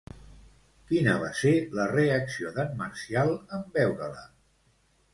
Quina 0.91 1.13
va 1.25 1.29
ser 1.41 1.53
la 1.81 1.87
reacció 1.93 2.57
d'en 2.57 2.75
Marcial 2.83 3.39
en 3.59 3.71
veure-la? 3.81 4.29